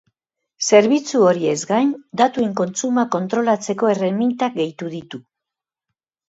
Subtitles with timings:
[0.77, 1.91] Zerbitzu horiez gain,
[2.21, 5.23] datuen kontsumoa kontrolatzeko erremintak gehitu ditu.